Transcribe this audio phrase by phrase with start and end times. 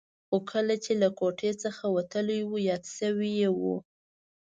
[0.27, 3.61] خو کله چې له کوټې څخه وتلی و یاد شوي یې و.